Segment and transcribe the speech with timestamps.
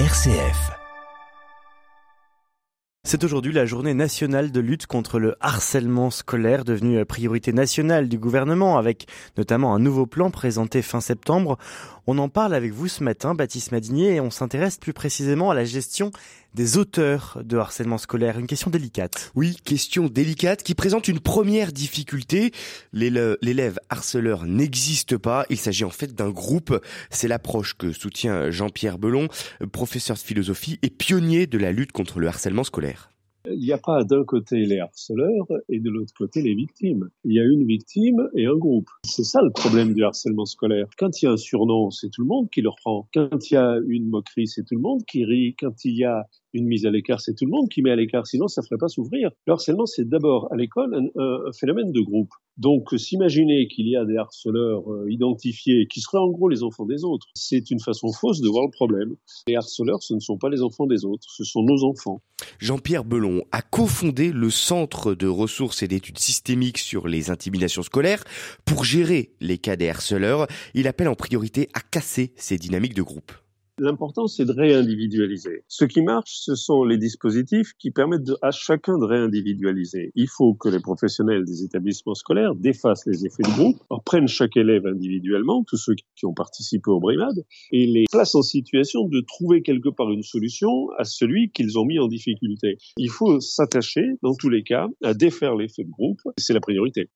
[0.00, 0.72] RCF.
[3.06, 8.18] C'est aujourd'hui la journée nationale de lutte contre le harcèlement scolaire, devenue priorité nationale du
[8.18, 11.58] gouvernement, avec notamment un nouveau plan présenté fin septembre.
[12.06, 15.54] On en parle avec vous ce matin, Baptiste Madinier, et on s'intéresse plus précisément à
[15.54, 16.10] la gestion
[16.54, 18.38] des auteurs de harcèlement scolaire.
[18.38, 19.32] Une question délicate.
[19.34, 22.52] Oui, question délicate qui présente une première difficulté.
[22.92, 25.46] L'élève harceleur n'existe pas.
[25.48, 26.78] Il s'agit en fait d'un groupe.
[27.08, 29.28] C'est l'approche que soutient Jean-Pierre Belon,
[29.72, 33.13] professeur de philosophie et pionnier de la lutte contre le harcèlement scolaire.
[33.46, 37.10] Il n'y a pas d'un côté les harceleurs et de l'autre côté les victimes.
[37.24, 38.88] Il y a une victime et un groupe.
[39.04, 40.86] C'est ça le problème du harcèlement scolaire.
[40.98, 43.06] Quand il y a un surnom, c'est tout le monde qui le reprend.
[43.12, 45.54] Quand il y a une moquerie, c'est tout le monde qui rit.
[45.58, 47.96] Quand il y a une mise à l'écart, c'est tout le monde qui met à
[47.96, 49.30] l'écart, sinon ça ne ferait pas s'ouvrir.
[49.46, 52.30] Le harcèlement, c'est d'abord à l'école un, phénomène de groupe.
[52.56, 56.86] Donc s'imaginer qu'il y a des harceleurs euh, identifiés qui seraient en gros les enfants
[56.86, 59.16] des autres, c'est une façon fausse de voir le problème.
[59.48, 62.22] Les harceleurs, ce ne sont pas les enfants des autres, ce sont nos enfants.
[62.60, 68.24] Jean-Pierre Belon a cofondé le Centre de ressources et d'études systémiques sur les intimidations scolaires.
[68.64, 73.02] Pour gérer les cas des harceleurs, il appelle en priorité à casser ces dynamiques de
[73.02, 73.32] groupe.
[73.80, 75.64] L'important, c'est de réindividualiser.
[75.66, 80.12] Ce qui marche, ce sont les dispositifs qui permettent à chacun de réindividualiser.
[80.14, 84.56] Il faut que les professionnels des établissements scolaires défassent les effets de groupe, prennent chaque
[84.56, 89.20] élève individuellement, tous ceux qui ont participé au brimade, et les placent en situation de
[89.26, 92.78] trouver quelque part une solution à celui qu'ils ont mis en difficulté.
[92.96, 96.20] Il faut s'attacher, dans tous les cas, à défaire l'effet de groupe.
[96.38, 97.10] C'est la priorité.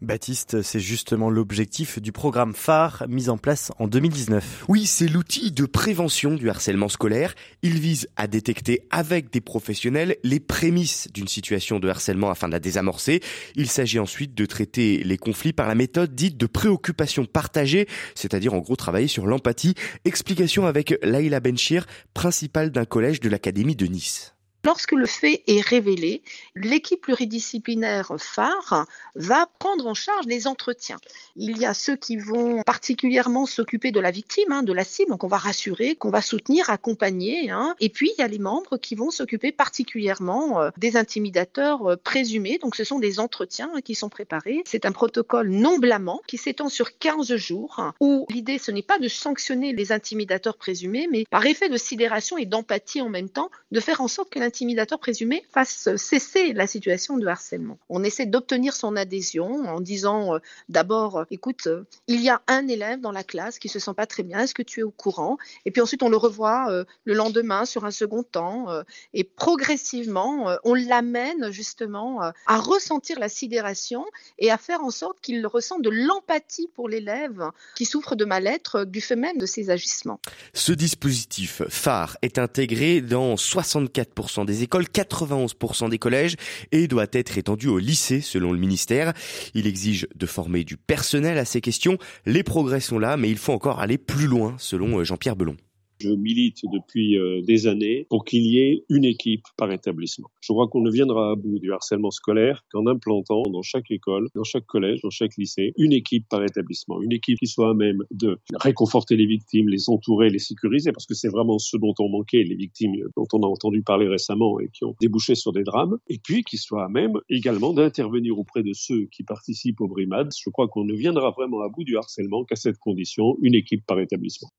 [0.00, 4.66] Baptiste, c'est justement l'objectif du programme phare mis en place en 2019.
[4.68, 7.34] Oui, c'est l'outil de prévention du harcèlement scolaire.
[7.62, 12.52] Il vise à détecter avec des professionnels les prémices d'une situation de harcèlement afin de
[12.52, 13.20] la désamorcer.
[13.56, 18.54] Il s'agit ensuite de traiter les conflits par la méthode dite de préoccupation partagée, c'est-à-dire
[18.54, 19.74] en gros travailler sur l'empathie.
[20.04, 24.37] Explication avec Laïla Benchir, principale d'un collège de l'Académie de Nice.
[24.64, 26.22] Lorsque le fait est révélé,
[26.54, 30.98] l'équipe pluridisciplinaire phare va prendre en charge les entretiens.
[31.36, 35.10] Il y a ceux qui vont particulièrement s'occuper de la victime, hein, de la cible,
[35.10, 37.50] donc on va rassurer, qu'on va soutenir, accompagner.
[37.50, 37.76] Hein.
[37.80, 41.96] Et puis il y a les membres qui vont s'occuper particulièrement euh, des intimidateurs euh,
[41.96, 42.58] présumés.
[42.58, 44.62] Donc ce sont des entretiens qui sont préparés.
[44.66, 48.98] C'est un protocole non blâmant qui s'étend sur 15 jours, où l'idée ce n'est pas
[48.98, 53.50] de sanctionner les intimidateurs présumés, mais par effet de sidération et d'empathie en même temps,
[53.70, 57.78] de faire en sorte que intimidateur présumé fasse cesser la situation de harcèlement.
[57.90, 60.38] On essaie d'obtenir son adhésion en disant euh,
[60.70, 63.92] d'abord, euh, écoute, euh, il y a un élève dans la classe qui se sent
[63.94, 65.36] pas très bien, est-ce que tu es au courant?
[65.66, 68.66] Et puis ensuite, on le revoit le lendemain sur un second temps
[69.12, 74.04] et progressivement, on l'amène justement à ressentir la sidération
[74.38, 78.84] et à faire en sorte qu'il ressente de l'empathie pour l'élève qui souffre de mal-être
[78.84, 80.20] du fait même de ses agissements.
[80.54, 86.36] Ce dispositif phare est intégré dans 64% des écoles, 91% des collèges
[86.72, 89.12] et doit être étendu au lycée selon le ministère.
[89.54, 91.98] Il exige de former du personnel à ces questions.
[92.26, 95.56] Les progrès sont là, mais il faut encore aller plus loin selon euh, Jean-Pierre Belon.
[96.00, 100.30] Je milite depuis euh, des années pour qu'il y ait une équipe par établissement.
[100.40, 104.28] Je crois qu'on ne viendra à bout du harcèlement scolaire qu'en implantant dans chaque école,
[104.34, 107.02] dans chaque collège, dans chaque lycée, une équipe par établissement.
[107.02, 111.06] Une équipe qui soit à même de réconforter les victimes, les entourer, les sécuriser, parce
[111.06, 114.60] que c'est vraiment ce dont on manquait, les victimes dont on a entendu parler récemment
[114.60, 118.38] et qui ont débouché sur des drames, et puis qui soit à même également d'intervenir
[118.38, 120.30] auprès de ceux qui participent au brimades.
[120.40, 123.84] Je crois qu'on ne viendra vraiment à bout du harcèlement qu'à cette condition, une équipe
[123.86, 124.50] par établissement.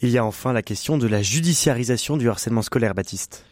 [0.00, 3.44] Il y a enfin la question de la judiciarisation du harcèlement scolaire, Baptiste.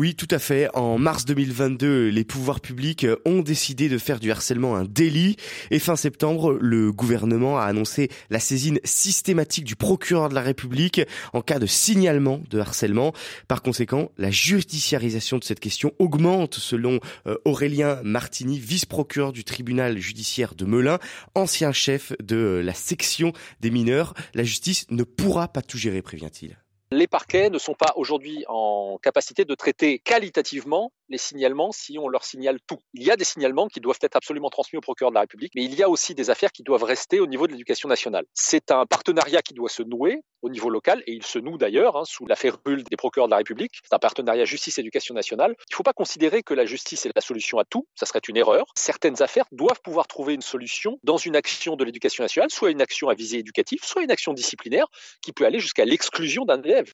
[0.00, 0.74] Oui, tout à fait.
[0.74, 5.36] En mars 2022, les pouvoirs publics ont décidé de faire du harcèlement un délit.
[5.70, 11.02] Et fin septembre, le gouvernement a annoncé la saisine systématique du procureur de la République
[11.34, 13.12] en cas de signalement de harcèlement.
[13.46, 19.98] Par conséquent, la judiciarisation de cette question augmente selon euh, Aurélien Martini, vice-procureur du tribunal
[19.98, 20.98] judiciaire de Melun,
[21.34, 24.14] ancien chef de la section des mineurs.
[24.32, 26.56] La justice ne pourra pas tout gérer, prévient-il.
[26.92, 32.08] Les parquets ne sont pas aujourd'hui en capacité de traiter qualitativement les signalements si on
[32.08, 32.78] leur signale tout.
[32.94, 35.52] Il y a des signalements qui doivent être absolument transmis au procureur de la République,
[35.54, 38.24] mais il y a aussi des affaires qui doivent rester au niveau de l'éducation nationale.
[38.32, 41.96] C'est un partenariat qui doit se nouer au niveau local, et il se noue d'ailleurs
[41.96, 43.72] hein, sous l'affaire Bull des procureurs de la République.
[43.82, 45.54] C'est un partenariat justice-éducation nationale.
[45.58, 48.20] Il ne faut pas considérer que la justice est la solution à tout, ça serait
[48.26, 48.66] une erreur.
[48.74, 52.80] Certaines affaires doivent pouvoir trouver une solution dans une action de l'éducation nationale, soit une
[52.80, 54.86] action à visée éducative, soit une action disciplinaire
[55.22, 56.92] qui peut aller jusqu'à l'exclusion d'un élève.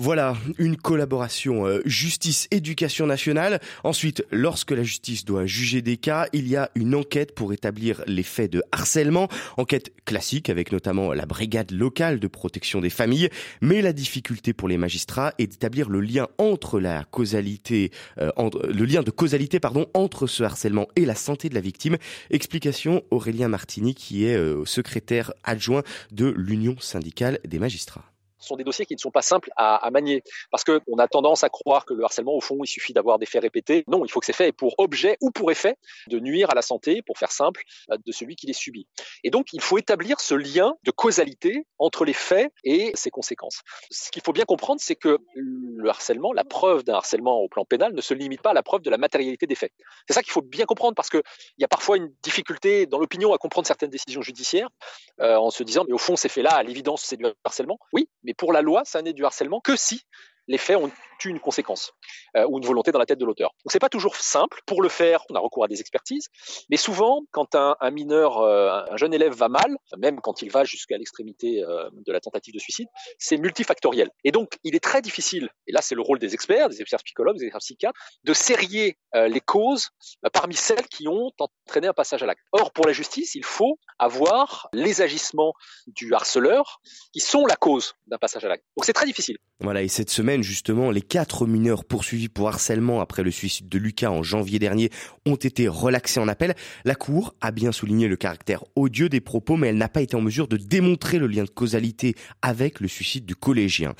[0.00, 3.58] Voilà, une collaboration euh, justice-éducation nationale.
[3.82, 8.04] Ensuite, lorsque la justice doit juger des cas, il y a une enquête pour établir
[8.06, 9.26] les faits de harcèlement.
[9.56, 13.28] Enquête classique avec notamment la brigade locale de protection des familles.
[13.60, 17.90] Mais la difficulté pour les magistrats est d'établir le lien entre la causalité,
[18.20, 18.30] euh,
[18.68, 21.96] le lien de causalité pardon entre ce harcèlement et la santé de la victime.
[22.30, 28.04] Explication Aurélien Martini qui est euh, secrétaire adjoint de l'Union syndicale des magistrats
[28.38, 30.22] sont des dossiers qui ne sont pas simples à, manier.
[30.50, 33.26] Parce qu'on a tendance à croire que le harcèlement, au fond, il suffit d'avoir des
[33.26, 33.84] faits répétés.
[33.88, 35.76] Non, il faut que ces faits aient pour objet ou pour effet
[36.08, 38.86] de nuire à la santé, pour faire simple, euh, de celui qui les subit.
[39.24, 43.62] Et donc, il faut établir ce lien de causalité entre les faits et ses conséquences.
[43.90, 47.64] Ce qu'il faut bien comprendre, c'est que le harcèlement, la preuve d'un harcèlement au plan
[47.64, 49.72] pénal ne se limite pas à la preuve de la matérialité des faits.
[50.06, 51.22] C'est ça qu'il faut bien comprendre parce qu'il
[51.58, 54.68] y a parfois une difficulté dans l'opinion à comprendre certaines décisions judiciaires
[55.20, 57.78] euh, en se disant, mais au fond, ces faits-là, à l'évidence, c'est du harcèlement.
[57.92, 60.02] Oui, mais pour la loi, ça n'est du harcèlement que si
[60.48, 60.90] les faits ont
[61.24, 61.92] une conséquence
[62.36, 63.50] euh, ou une volonté dans la tête de l'auteur.
[63.64, 64.60] Donc c'est pas toujours simple.
[64.66, 66.28] Pour le faire, on a recours à des expertises,
[66.70, 70.64] mais souvent, quand un, mineur, euh, un jeune élève va mal, même quand il va
[70.64, 72.88] jusqu'à l'extrémité euh, de la tentative de suicide,
[73.18, 74.10] c'est multifactoriel.
[74.24, 77.02] Et donc, il est très difficile, et là c'est le rôle des experts, des experts
[77.04, 79.88] psychologues, des experts psychiatres, de serrer les causes
[80.32, 82.42] parmi celles qui ont entraîné un passage à l'acte.
[82.52, 85.54] Or, pour la justice, il faut avoir les agissements
[85.86, 86.80] du harceleur
[87.12, 88.64] qui sont la cause d'un passage à l'acte.
[88.76, 89.38] Donc c'est très difficile.
[89.60, 93.78] Voilà, et cette semaine, justement, les quatre mineurs poursuivis pour harcèlement après le suicide de
[93.78, 94.90] Lucas en janvier dernier
[95.26, 96.54] ont été relaxés en appel.
[96.84, 100.16] La Cour a bien souligné le caractère odieux des propos, mais elle n'a pas été
[100.16, 103.94] en mesure de démontrer le lien de causalité avec le suicide du collégien.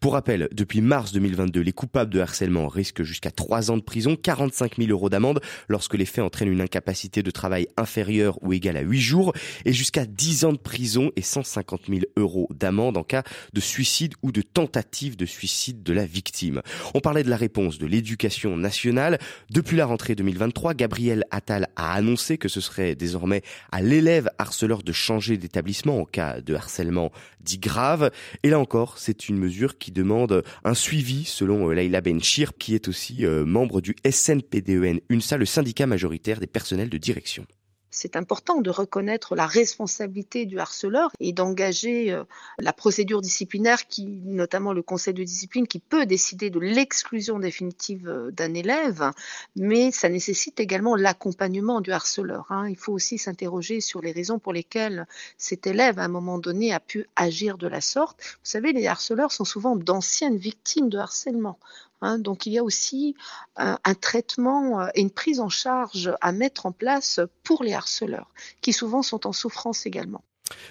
[0.00, 4.16] Pour rappel, depuis mars 2022, les coupables de harcèlement risquent jusqu'à trois ans de prison,
[4.16, 8.76] 45 000 euros d'amende lorsque les faits entraînent une incapacité de travail inférieure ou égale
[8.76, 9.32] à 8 jours,
[9.64, 14.14] et jusqu'à 10 ans de prison et 150 000 euros d'amende en cas de suicide
[14.22, 16.51] ou de tentative de suicide de la victime.
[16.94, 19.18] On parlait de la réponse de l'éducation nationale.
[19.50, 24.82] Depuis la rentrée 2023, Gabriel Attal a annoncé que ce serait désormais à l'élève harceleur
[24.82, 28.10] de changer d'établissement en cas de harcèlement dit grave.
[28.42, 32.74] Et là encore, c'est une mesure qui demande un suivi selon euh, Leila Benchir, qui
[32.74, 37.46] est aussi euh, membre du SNPDEN UNSA, le syndicat majoritaire des personnels de direction
[37.92, 42.24] c'est important de reconnaître la responsabilité du harceleur et d'engager euh,
[42.58, 48.08] la procédure disciplinaire qui, notamment le conseil de discipline, qui peut décider de l'exclusion définitive
[48.08, 49.10] euh, d'un élève,
[49.56, 52.46] mais ça nécessite également l'accompagnement du harceleur.
[52.50, 52.68] Hein.
[52.68, 55.06] Il faut aussi s'interroger sur les raisons pour lesquelles
[55.36, 58.18] cet élève, à un moment donné, a pu agir de la sorte.
[58.22, 61.58] Vous savez, les harceleurs sont souvent d'anciennes victimes de harcèlement.
[62.02, 63.14] Hein, donc il y a aussi
[63.56, 68.30] un, traitement euh, et une prise en charge à mettre en place pour les harceleurs,
[68.60, 70.24] qui souvent sont en souffrance également.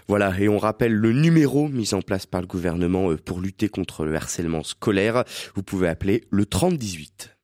[0.08, 3.70] Voilà, et on rappelle le numéro mis en place par le gouvernement euh, pour lutter
[3.70, 5.24] contre le harcèlement scolaire.
[5.56, 7.36] Vous pouvez appeler le 3018.